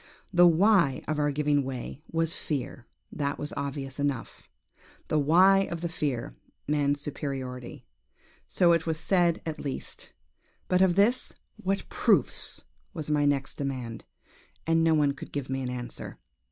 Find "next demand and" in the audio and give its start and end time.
13.25-14.83